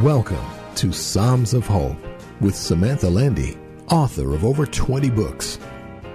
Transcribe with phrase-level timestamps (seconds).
[0.00, 0.46] Welcome
[0.76, 1.98] to Psalms of Hope
[2.40, 3.58] with Samantha Landy,
[3.90, 5.58] author of over 20 books,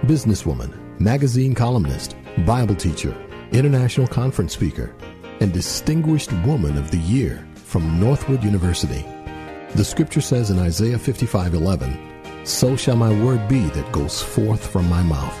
[0.02, 3.16] businesswoman, magazine columnist, Bible teacher,
[3.52, 4.96] international conference speaker,
[5.38, 9.06] and Distinguished Woman of the Year from Northwood University.
[9.76, 11.96] The scripture says in Isaiah 55:11,
[12.42, 15.40] "So shall my word be that goes forth from my mouth.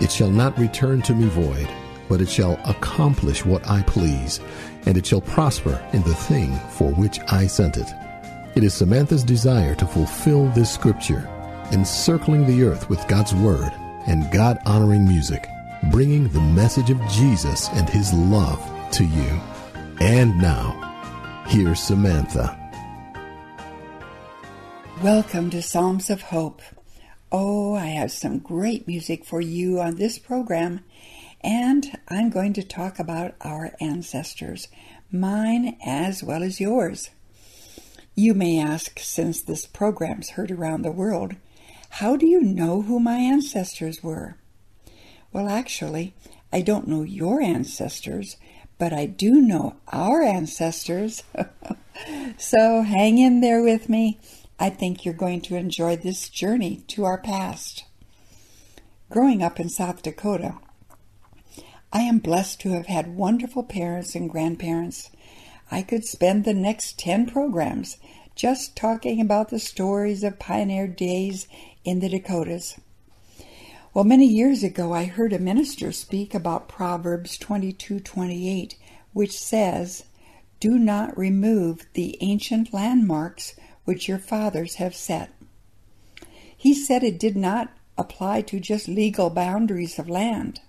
[0.00, 1.68] It shall not return to me void,
[2.08, 4.40] but it shall accomplish what I please,
[4.86, 7.92] and it shall prosper in the thing for which I sent it."
[8.54, 11.28] It is Samantha's desire to fulfill this scripture,
[11.72, 13.72] encircling the earth with God's word
[14.06, 15.48] and God honoring music,
[15.90, 18.60] bringing the message of Jesus and his love
[18.92, 19.40] to you.
[20.00, 22.56] And now, here's Samantha.
[25.02, 26.62] Welcome to Psalms of Hope.
[27.32, 30.80] Oh, I have some great music for you on this program,
[31.44, 34.68] and I'm going to talk about our ancestors,
[35.12, 37.10] mine as well as yours.
[38.14, 41.34] You may ask, since this program's heard around the world,
[41.90, 44.36] how do you know who my ancestors were?
[45.32, 46.14] Well, actually,
[46.52, 48.36] I don't know your ancestors,
[48.78, 51.24] but I do know our ancestors.
[52.38, 54.18] so hang in there with me.
[54.58, 57.84] I think you're going to enjoy this journey to our past.
[59.10, 60.54] Growing up in South Dakota,
[61.96, 65.10] I am blessed to have had wonderful parents and grandparents.
[65.70, 67.98] I could spend the next 10 programs
[68.34, 71.46] just talking about the stories of pioneer days
[71.84, 72.74] in the Dakotas.
[73.94, 78.74] Well, many years ago, I heard a minister speak about Proverbs 22:28,
[79.12, 80.02] which says,
[80.58, 83.54] "Do not remove the ancient landmarks
[83.84, 85.30] which your fathers have set."
[86.56, 90.60] He said it did not apply to just legal boundaries of land,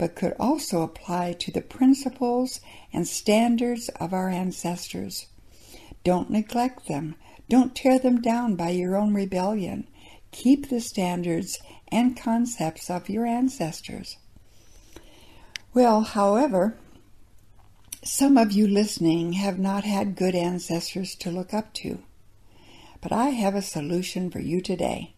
[0.00, 5.26] but could also apply to the principles and standards of our ancestors.
[6.04, 7.16] Don't neglect them.
[7.50, 9.86] Don't tear them down by your own rebellion.
[10.32, 11.58] Keep the standards
[11.92, 14.16] and concepts of your ancestors.
[15.74, 16.78] Well, however,
[18.02, 21.98] some of you listening have not had good ancestors to look up to.
[23.02, 25.12] But I have a solution for you today.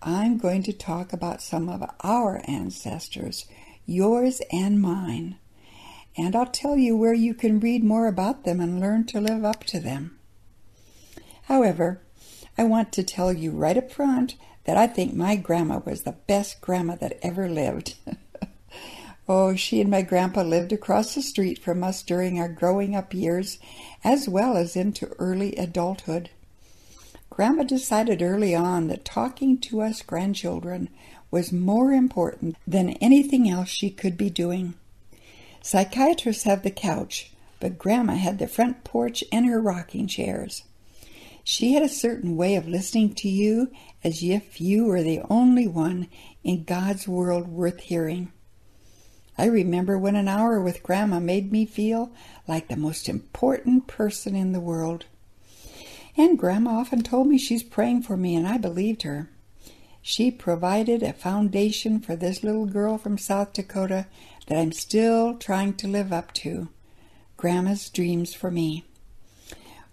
[0.00, 3.46] I'm going to talk about some of our ancestors,
[3.86, 5.36] yours and mine.
[6.16, 9.44] And I'll tell you where you can read more about them and learn to live
[9.44, 10.18] up to them.
[11.44, 12.00] However,
[12.56, 16.12] I want to tell you right up front that I think my grandma was the
[16.12, 17.96] best grandma that ever lived.
[19.28, 23.12] oh, she and my grandpa lived across the street from us during our growing up
[23.12, 23.58] years
[24.02, 26.30] as well as into early adulthood.
[27.28, 30.88] Grandma decided early on that talking to us grandchildren
[31.34, 34.72] was more important than anything else she could be doing.
[35.62, 40.62] Psychiatrists have the couch, but Grandma had the front porch and her rocking chairs.
[41.42, 43.72] She had a certain way of listening to you
[44.04, 46.06] as if you were the only one
[46.44, 48.30] in God's world worth hearing.
[49.36, 52.12] I remember when an hour with Grandma made me feel
[52.46, 55.06] like the most important person in the world.
[56.16, 59.30] And Grandma often told me she's praying for me, and I believed her.
[60.06, 64.04] She provided a foundation for this little girl from South Dakota
[64.46, 66.68] that I'm still trying to live up to.
[67.38, 68.84] Grandma's dreams for me.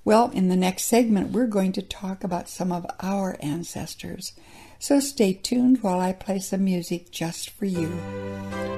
[0.03, 4.33] Well, in the next segment, we're going to talk about some of our ancestors.
[4.79, 7.88] So stay tuned while I play some music just for you.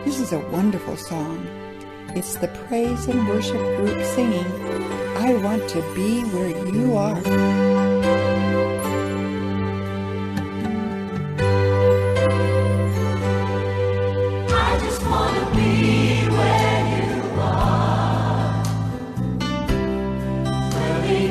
[0.05, 1.47] This is a wonderful song.
[2.09, 4.46] It's the praise and worship group singing,
[5.17, 8.03] I Want to Be Where You Are.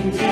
[0.02, 0.31] Dwelling daily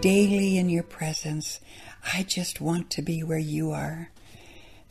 [0.00, 1.60] daily in your presence.
[2.14, 4.10] I just want to be where you are.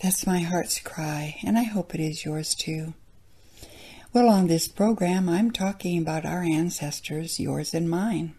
[0.04, 2.94] That's my heart's cry, and I hope it is yours too.
[4.14, 8.36] Well, on this program, I'm talking about our ancestors, yours and mine.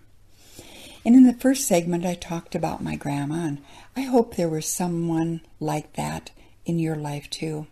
[1.04, 3.58] And in the first segment, I talked about my grandma, and
[3.96, 6.30] I hope there was someone like that
[6.64, 7.66] in your life too.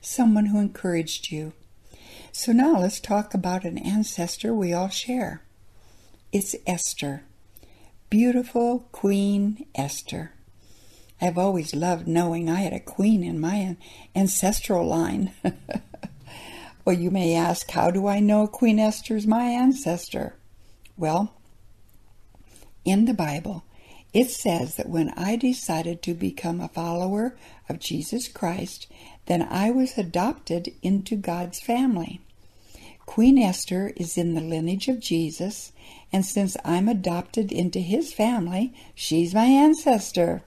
[0.00, 1.52] Someone who encouraged you,
[2.32, 5.42] so now let's talk about an ancestor we all share.
[6.32, 7.24] It's Esther.
[8.10, 10.32] Beautiful Queen Esther.
[11.20, 13.76] I've always loved knowing I had a queen in my
[14.16, 15.32] ancestral line.
[16.86, 20.36] well, you may ask, how do I know Queen Esther's my ancestor?
[20.96, 21.34] Well,
[22.82, 23.64] in the Bible,
[24.14, 27.36] it says that when I decided to become a follower
[27.68, 28.86] of Jesus Christ,
[29.26, 32.22] then I was adopted into God's family.
[33.08, 35.72] Queen Esther is in the lineage of Jesus,
[36.12, 40.42] and since I'm adopted into his family, she's my ancestor.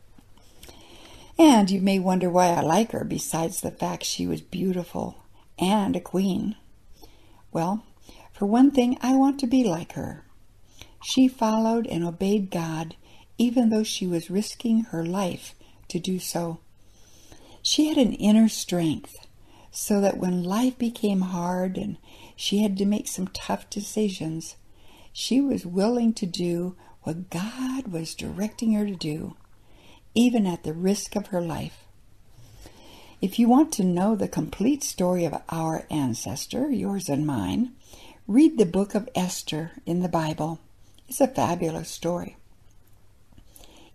[1.40, 5.24] And you may wonder why I like her, besides the fact she was beautiful
[5.58, 6.56] and a queen.
[7.52, 7.84] Well,
[8.32, 10.24] for one thing, I want to be like her.
[11.04, 12.96] She followed and obeyed God,
[13.40, 15.56] even though she was risking her life
[15.88, 16.60] to do so.
[17.64, 19.18] She had an inner strength,
[19.72, 21.98] so that when life became hard and
[22.42, 24.56] she had to make some tough decisions.
[25.14, 29.36] She was willing to do what God was directing her to do,
[30.16, 31.86] even at the risk of her life.
[33.22, 37.74] If you want to know the complete story of our ancestor, yours and mine,
[38.26, 40.60] read the book of Esther in the Bible.
[41.08, 42.38] It's a fabulous story.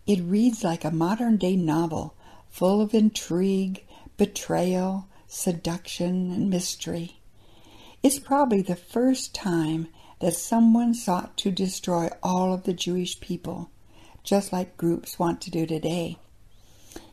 [0.06, 2.14] It reads like a modern day novel
[2.48, 3.82] full of intrigue,
[4.16, 7.15] betrayal, seduction, and mystery.
[8.02, 9.88] It's probably the first time
[10.20, 13.70] that someone sought to destroy all of the Jewish people,
[14.22, 16.18] just like groups want to do today.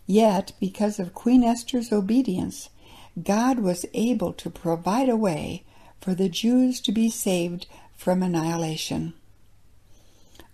[0.05, 2.69] Yet, because of Queen Esther's obedience,
[3.21, 5.63] God was able to provide a way
[6.01, 9.13] for the Jews to be saved from annihilation.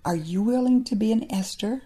[0.06, 1.82] Are you willing to be an Esther?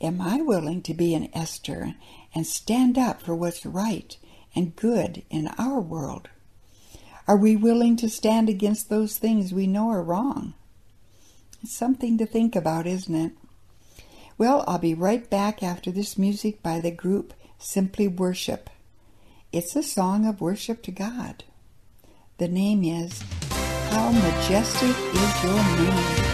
[0.00, 1.94] Am I willing to be an Esther
[2.34, 4.16] and stand up for what's right
[4.54, 6.28] and good in our world?
[7.28, 10.54] Are we willing to stand against those things we know are wrong?
[11.62, 13.32] It's something to think about, isn't it?
[14.38, 18.70] Well, I'll be right back after this music by the group Simply Worship.
[19.52, 21.44] It's a song of worship to God.
[22.38, 23.22] The name is
[23.90, 26.27] How Majestic is Your Name.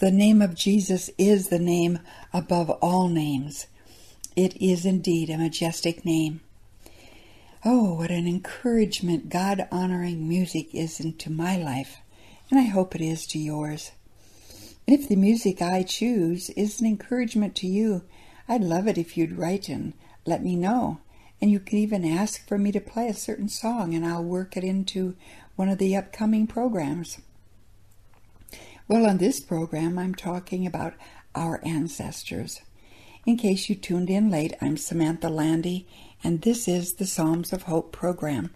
[0.00, 1.98] The name of Jesus is the name
[2.32, 3.66] above all names.
[4.36, 6.40] It is indeed a majestic name.
[7.64, 11.96] Oh, what an encouragement God honoring music is into my life,
[12.48, 13.90] and I hope it is to yours.
[14.86, 18.02] And if the music I choose is an encouragement to you,
[18.48, 21.00] I'd love it if you'd write and let me know.
[21.40, 24.56] And you can even ask for me to play a certain song, and I'll work
[24.56, 25.16] it into
[25.56, 27.18] one of the upcoming programs.
[28.90, 30.94] Well, on this program, I'm talking about
[31.34, 32.62] our ancestors.
[33.26, 35.86] In case you tuned in late, I'm Samantha Landy,
[36.24, 38.54] and this is the Psalms of Hope program.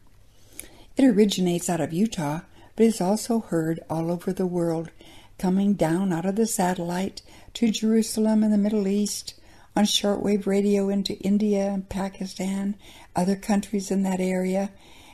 [0.97, 2.41] It originates out of Utah,
[2.77, 4.91] but is also heard all over the world,
[5.39, 7.21] coming down out of the satellite
[7.53, 9.35] to Jerusalem and the Middle East,
[9.77, 12.75] on shortwave radio into India and Pakistan,
[13.15, 14.71] other countries in that area,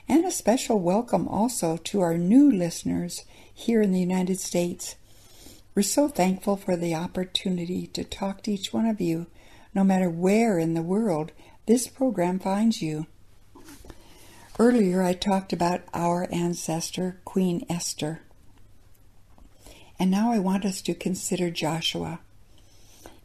[0.08, 4.94] and a special welcome also to our new listeners here in the United States.
[5.78, 9.28] We're so thankful for the opportunity to talk to each one of you,
[9.72, 11.30] no matter where in the world
[11.66, 13.06] this program finds you.
[14.58, 18.22] Earlier, I talked about our ancestor, Queen Esther.
[20.00, 22.18] And now I want us to consider Joshua.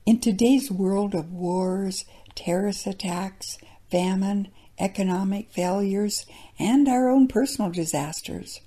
[0.05, 2.05] In today's world of wars,
[2.35, 3.57] terrorist attacks,
[3.89, 6.27] famine, economic failures,
[6.59, 8.61] and our own personal disasters,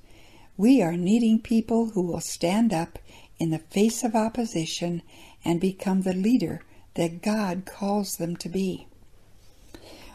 [0.56, 2.98] we are needing people who will stand up
[3.38, 5.02] in the face of opposition
[5.44, 6.62] and become the leader
[6.94, 8.86] that God calls them to be.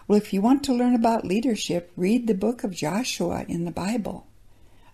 [0.08, 3.72] Well, if you want to learn about leadership, read the book of Joshua in the
[3.72, 4.28] Bible.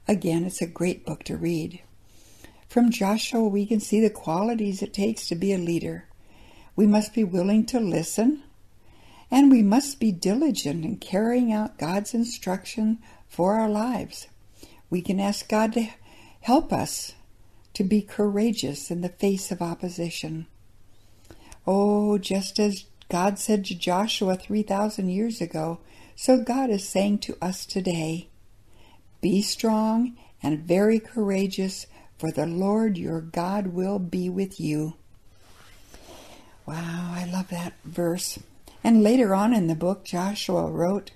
[0.08, 1.82] Again, it's a great book to read.
[2.68, 6.06] From Joshua, we can see the qualities it takes to be a leader.
[6.76, 8.44] We must be willing to listen,
[9.32, 14.28] and we must be diligent in carrying out God's instruction for our lives.
[14.90, 15.88] We can ask God to
[16.42, 17.14] help us
[17.78, 20.48] to be courageous in the face of opposition.
[21.68, 25.78] Oh, just as God said to Joshua 3,000 years ago,
[26.16, 28.30] so God is saying to us today
[29.22, 31.86] Be strong and very courageous,
[32.18, 34.96] for the Lord your God will be with you.
[36.66, 38.40] Wow, I love that verse.
[38.84, 41.12] And later on in the book, Joshua wrote,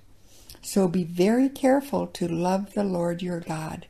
[0.61, 3.87] So be very careful to love the Lord your God.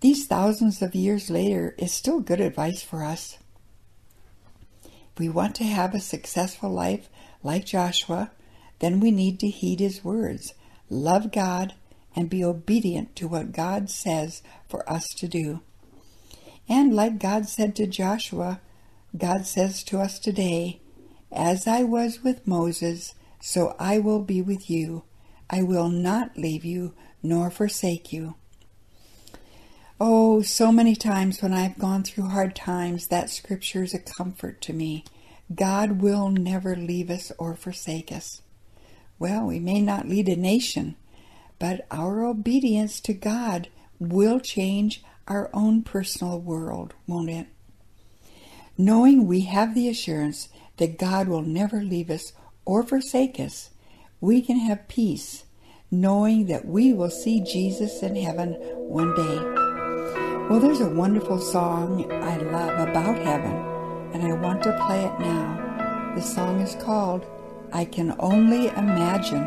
[0.00, 3.36] These thousands of years later is still good advice for us.
[4.84, 7.08] If we want to have a successful life
[7.42, 8.30] like Joshua,
[8.78, 10.54] then we need to heed his words,
[10.88, 11.74] love God,
[12.14, 15.60] and be obedient to what God says for us to do.
[16.68, 18.60] And like God said to Joshua,
[19.16, 20.80] God says to us today,
[21.32, 25.04] As I was with Moses, so I will be with you.
[25.50, 28.34] I will not leave you nor forsake you.
[30.00, 34.60] Oh, so many times when I've gone through hard times, that scripture is a comfort
[34.60, 35.02] to me.
[35.52, 38.40] God will never leave us or forsake us.
[39.18, 40.94] Well, we may not lead a nation,
[41.58, 47.48] but our obedience to God will change our own personal world, won't it?
[48.76, 52.32] Knowing we have the assurance that God will never leave us
[52.64, 53.70] or forsake us,
[54.20, 55.42] we can have peace,
[55.90, 59.67] knowing that we will see Jesus in heaven one day.
[60.48, 63.52] Well, there's a wonderful song I love about heaven,
[64.14, 66.12] and I want to play it now.
[66.14, 67.26] The song is called
[67.70, 69.46] I Can Only Imagine.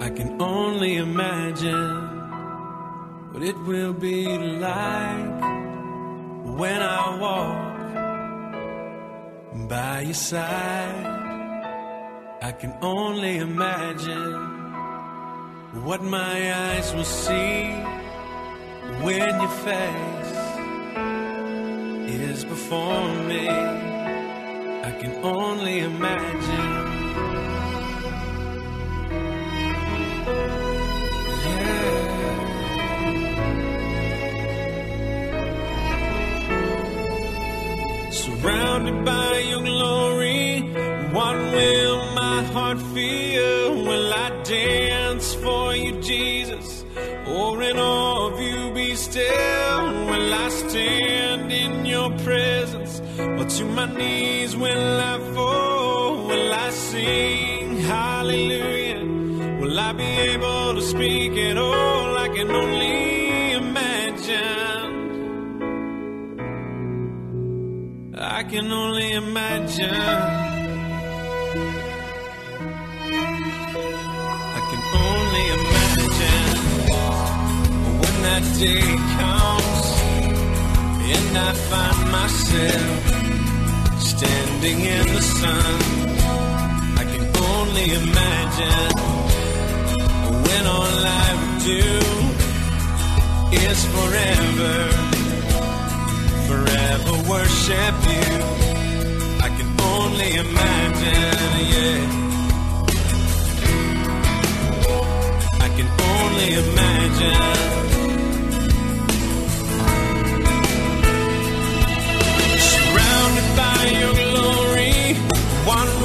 [0.00, 2.06] I can only imagine
[3.32, 5.40] what it will be like
[6.56, 7.82] when I walk
[9.68, 11.04] by your side.
[12.42, 14.34] I can only imagine
[15.82, 17.74] what my eyes will see
[19.02, 20.32] when your face
[22.20, 23.48] is before me.
[23.48, 27.02] I can only imagine.
[31.44, 32.22] Yeah.
[38.10, 40.60] Surrounded by your glory,
[41.12, 43.84] what will my heart feel?
[43.84, 46.84] Will I dance for you, Jesus?
[47.26, 48.01] Or in be
[49.12, 49.82] still?
[50.10, 53.00] Will I stand in your presence?
[53.38, 56.26] Or to my knees will I fall?
[56.28, 59.04] Will I sing hallelujah?
[59.60, 62.16] Will I be able to speak at all?
[62.16, 64.92] I can only imagine.
[68.16, 70.41] I can only imagine.
[78.42, 78.82] That day
[79.18, 79.86] comes
[81.14, 83.02] and I find myself
[84.00, 85.80] standing in the sun.
[86.98, 88.94] I can only imagine
[90.46, 91.86] when all I would do
[93.66, 94.76] is forever,
[96.48, 98.30] forever worship you.
[99.46, 102.00] I can only imagine, yeah.
[105.60, 107.91] I can only imagine.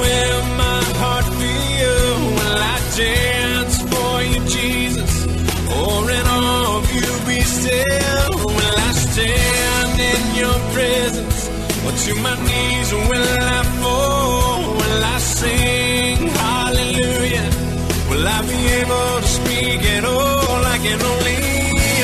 [0.02, 1.26] My heart?
[1.28, 5.12] Will I dance for you, Jesus?
[5.78, 8.32] Or in awe of you be still?
[8.56, 11.38] Will I stand in your presence?
[11.86, 14.60] Or to my knees will I fall?
[14.80, 17.48] Will I sing hallelujah?
[18.10, 20.60] Will I be able to speak at all?
[20.74, 21.40] I can only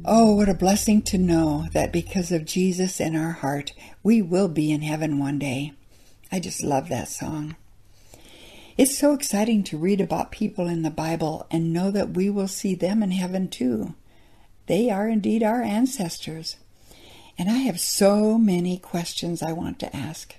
[0.04, 4.48] Oh, what a blessing to know that because of Jesus in our heart, we will
[4.48, 5.74] be in heaven one day.
[6.30, 7.56] I just love that song.
[8.76, 12.48] It's so exciting to read about people in the Bible and know that we will
[12.48, 13.94] see them in heaven too.
[14.66, 16.56] They are indeed our ancestors.
[17.38, 20.34] And I have so many questions I want to ask.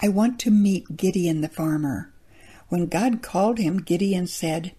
[0.00, 2.12] I want to meet Gideon the farmer.
[2.68, 4.72] When God called him, Gideon said,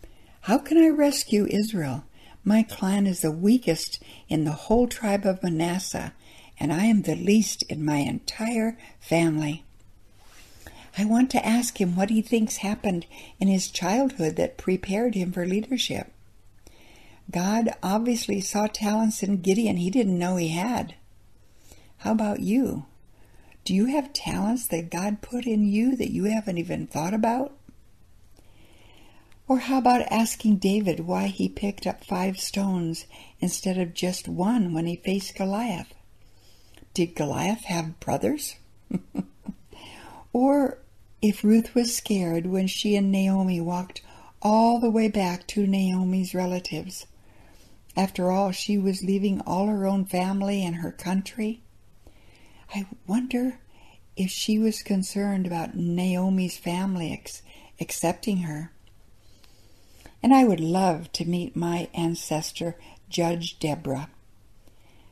[0.48, 2.06] How can I rescue Israel?
[2.46, 6.14] My clan is the weakest in the whole tribe of Manasseh,
[6.58, 9.66] and I am the least in my entire family.
[10.98, 13.06] I want to ask him what he thinks happened
[13.42, 16.14] in his childhood that prepared him for leadership.
[17.30, 20.96] God obviously saw talents in Gideon he didn't know he had.
[21.98, 22.86] How about you?
[23.66, 27.52] Do you have talents that God put in you that you haven't even thought about?
[29.48, 33.06] Or how about asking David why he picked up five stones
[33.40, 35.94] instead of just one when he faced Goliath?
[36.94, 38.56] Did Goliath have brothers?
[40.34, 40.80] or
[41.22, 44.02] if Ruth was scared when she and Naomi walked
[44.42, 47.06] all the way back to Naomi's relatives.
[47.96, 51.62] After all, she was leaving all her own family and her country.
[52.76, 53.60] I wonder
[54.16, 57.42] if she was concerned about Naomi's family ex-
[57.80, 58.72] accepting her.
[60.22, 62.76] And I would love to meet my ancestor,
[63.10, 64.10] Judge Deborah.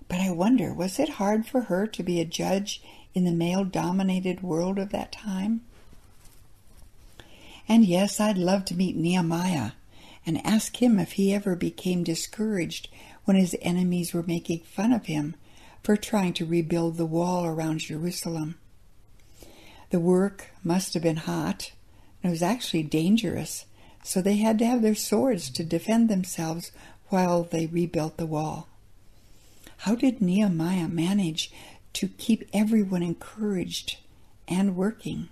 [0.07, 2.81] But I wonder, was it hard for her to be a judge
[3.13, 5.61] in the male dominated world of that time?
[7.67, 9.71] And yes, I'd love to meet Nehemiah
[10.25, 12.89] and ask him if he ever became discouraged
[13.25, 15.35] when his enemies were making fun of him
[15.83, 18.55] for trying to rebuild the wall around Jerusalem.
[19.89, 21.71] The work must have been hot,
[22.21, 23.65] and it was actually dangerous,
[24.05, 26.71] so they had to have their swords to defend themselves
[27.09, 28.67] while they rebuilt the wall.
[29.77, 31.51] How did Nehemiah manage
[31.93, 33.97] to keep everyone encouraged
[34.47, 35.29] and working?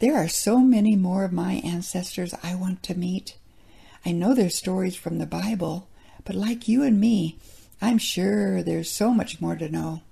[0.00, 3.38] There are so many more of my ancestors I want to meet.
[4.04, 5.88] I know their stories from the Bible,
[6.26, 7.38] but like you and me,
[7.80, 10.02] I'm sure there's so much more to know.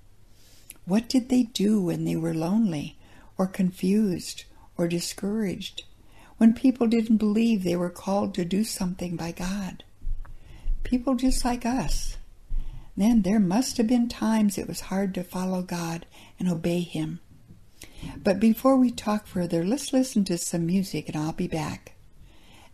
[0.85, 2.97] What did they do when they were lonely,
[3.37, 4.45] or confused,
[4.77, 5.83] or discouraged,
[6.39, 9.83] when people didn't believe they were called to do something by God.
[10.83, 12.17] People just like us.
[12.95, 16.05] Then there must have been times it was hard to follow God
[16.39, 17.19] and obey Him.
[18.23, 21.95] But before we talk further, let's listen to some music and I'll be back.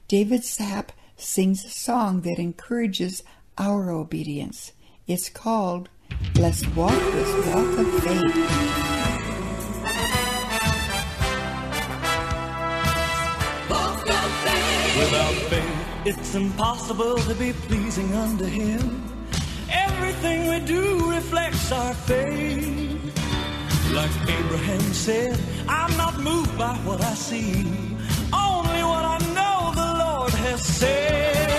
[0.07, 3.23] David Sapp sings a song that encourages
[3.57, 4.73] our obedience.
[5.07, 5.89] It's called
[6.35, 9.14] Let's Walk This Walk of Faith.
[16.05, 19.03] It's impossible to be pleasing unto Him.
[19.69, 23.01] Everything we do reflects our faith.
[23.93, 27.63] Like Abraham said, I'm not moved by what I see,
[28.33, 31.49] only what I know the Lord has said.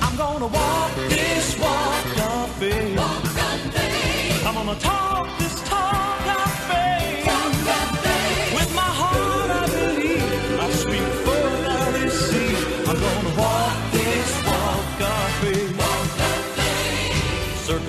[0.00, 2.98] I'm gonna walk this walk of faith.
[4.46, 5.07] I'm gonna talk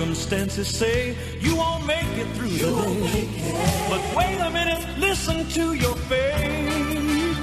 [0.00, 2.70] Circumstances say you won't make it through the
[3.04, 3.28] day.
[3.90, 7.36] But wait a minute, listen to your faith.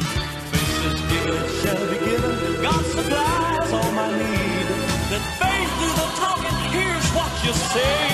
[0.51, 2.61] Faith is given, it shall be given.
[2.63, 4.67] God supplies all my need.
[5.11, 8.06] That faith through the talking, here's what you say.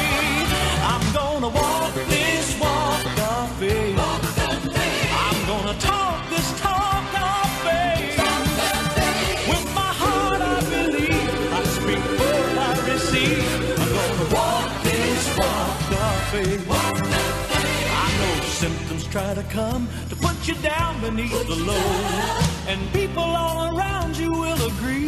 [19.13, 24.31] Try to come to put you down beneath the load, and people all around you
[24.31, 25.05] will agree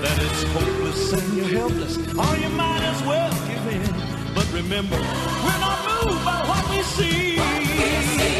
[0.00, 4.34] that it's hopeless and you're helpless, or you might as well give in.
[4.34, 7.38] But remember, we're not moved by what we see.
[7.38, 8.37] I'm gonna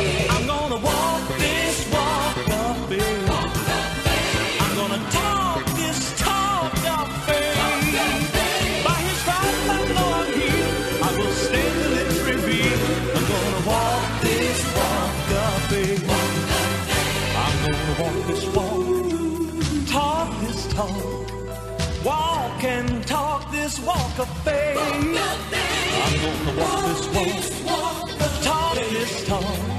[24.18, 24.76] walk of faith.
[24.78, 25.14] I'm
[26.22, 28.08] gonna walk this walk,
[28.42, 29.77] talk this talk.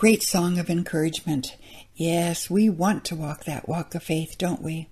[0.00, 1.56] Great song of encouragement.
[1.94, 4.88] Yes, we want to walk that walk of faith, don't we?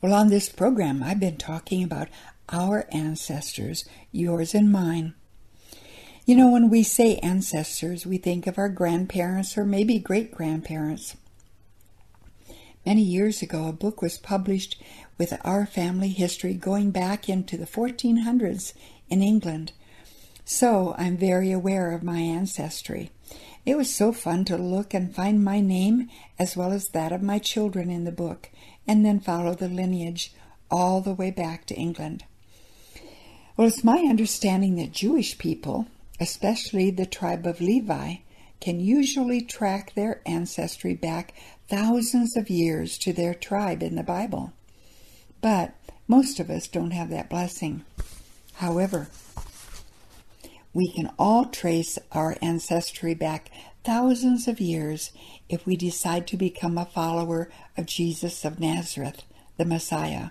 [0.00, 2.08] Well, on this program, I've been talking about
[2.48, 5.12] our ancestors, yours and mine.
[6.24, 11.14] You know, when we say ancestors, we think of our grandparents or maybe great grandparents.
[12.86, 14.82] Many years ago, a book was published
[15.18, 18.72] with our family history going back into the 1400s
[19.10, 19.72] in England.
[20.46, 23.10] So I'm very aware of my ancestry.
[23.68, 27.20] It was so fun to look and find my name as well as that of
[27.20, 28.48] my children in the book,
[28.86, 30.32] and then follow the lineage
[30.70, 32.24] all the way back to England.
[33.58, 35.86] Well, it's my understanding that Jewish people,
[36.18, 38.14] especially the tribe of Levi,
[38.58, 41.34] can usually track their ancestry back
[41.68, 44.54] thousands of years to their tribe in the Bible.
[45.42, 45.74] But
[46.06, 47.84] most of us don't have that blessing.
[48.54, 49.08] However,
[50.78, 53.50] we can all trace our ancestry back
[53.82, 55.10] thousands of years
[55.48, 59.24] if we decide to become a follower of Jesus of Nazareth,
[59.56, 60.28] the Messiah.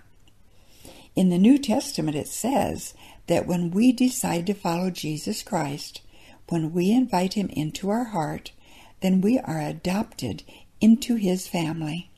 [1.14, 2.94] In the New Testament, it says
[3.26, 6.00] that when we decide to follow Jesus Christ,
[6.48, 8.52] when we invite him into our heart,
[9.02, 10.44] then we are adopted
[10.80, 12.10] into his family.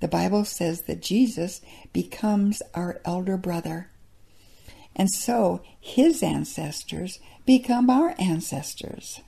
[0.00, 1.62] The Bible says that Jesus
[1.94, 3.88] becomes our elder brother.
[4.94, 9.22] And so his ancestors become our ancestors.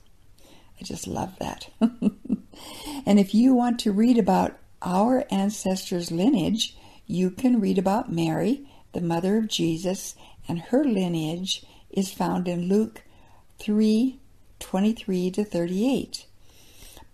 [0.79, 1.69] I just love that.
[1.81, 8.69] and if you want to read about our ancestors' lineage, you can read about Mary,
[8.93, 10.13] the mother of Jesus,
[10.47, 13.01] and her lineage is found in Luke
[13.57, 14.19] 3
[14.59, 16.27] 23 to 38.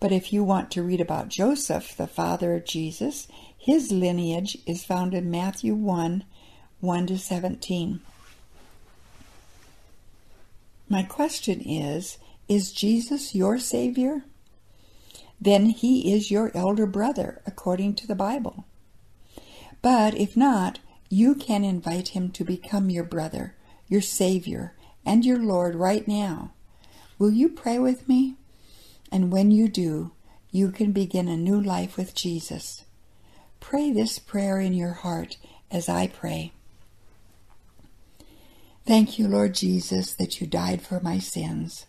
[0.01, 4.83] But if you want to read about Joseph, the father of Jesus, his lineage is
[4.83, 6.25] found in Matthew 1
[6.81, 8.01] 1 to 17.
[10.89, 14.23] My question is Is Jesus your Savior?
[15.39, 18.65] Then he is your elder brother, according to the Bible.
[19.82, 23.56] But if not, you can invite him to become your brother,
[23.88, 24.73] your Savior,
[25.06, 26.52] and your Lord right now.
[27.19, 28.36] Will you pray with me?
[29.12, 30.12] And when you do,
[30.52, 32.86] you can begin a new life with Jesus.
[33.60, 35.38] Pray this prayer in your heart
[35.69, 36.54] as I pray.
[38.88, 41.88] Thank you, Lord Jesus, that you died for my sins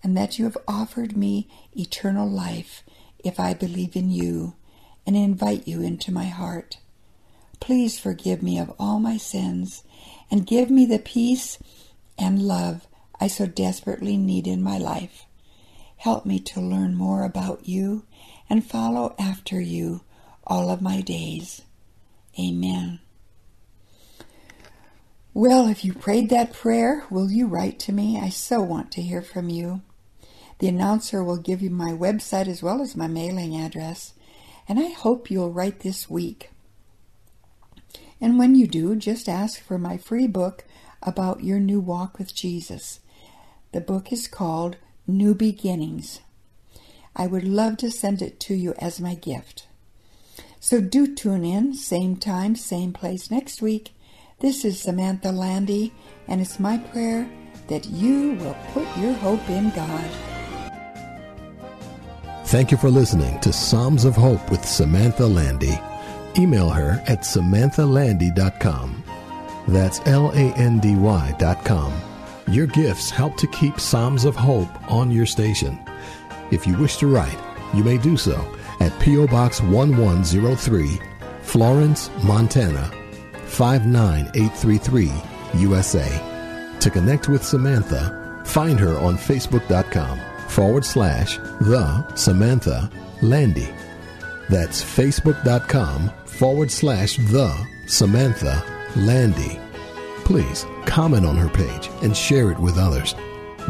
[0.00, 2.84] and that you have offered me eternal life
[3.18, 4.54] if I believe in you
[5.04, 6.78] and invite you into my heart.
[7.58, 9.82] Please forgive me of all my sins
[10.30, 11.58] and give me the peace
[12.16, 12.86] and love
[13.20, 15.26] I so desperately need in my life.
[15.96, 18.04] Help me to learn more about you
[18.48, 20.02] and follow after you
[20.46, 21.62] all of my days.
[22.38, 23.00] Amen.
[25.36, 28.18] Well, if you prayed that prayer, will you write to me?
[28.18, 29.82] I so want to hear from you.
[30.60, 34.14] The announcer will give you my website as well as my mailing address,
[34.66, 36.52] and I hope you'll write this week.
[38.18, 40.64] And when you do, just ask for my free book
[41.02, 43.00] about your new walk with Jesus.
[43.72, 46.20] The book is called New Beginnings.
[47.14, 49.66] I would love to send it to you as my gift.
[50.60, 53.90] So do tune in, same time, same place next week.
[54.38, 55.94] This is Samantha Landy,
[56.28, 57.26] and it's my prayer
[57.68, 60.10] that you will put your hope in God.
[62.44, 65.78] Thank you for listening to Psalms of Hope with Samantha Landy.
[66.38, 69.04] Email her at samanthalandy.com.
[69.68, 71.94] That's L A N D Y.com.
[72.48, 75.80] Your gifts help to keep Psalms of Hope on your station.
[76.50, 77.38] If you wish to write,
[77.72, 79.28] you may do so at P.O.
[79.28, 81.00] Box 1103,
[81.40, 82.92] Florence, Montana
[83.46, 85.12] 59833,
[85.60, 86.76] USA.
[86.80, 92.90] To connect with Samantha, find her on Facebook.com forward slash The Samantha
[93.22, 93.68] Landy.
[94.48, 97.52] That's Facebook.com forward slash The
[97.86, 98.62] Samantha
[98.96, 99.58] Landy.
[100.24, 103.14] Please comment on her page and share it with others.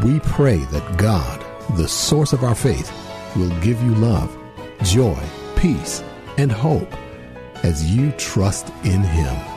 [0.03, 1.43] We pray that God,
[1.77, 2.91] the source of our faith,
[3.35, 4.35] will give you love
[4.83, 5.17] joy,
[5.55, 6.03] peace,
[6.37, 6.91] and hope
[7.63, 9.56] as you trust in Him.